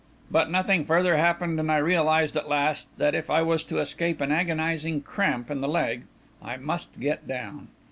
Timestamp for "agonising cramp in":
4.31-5.61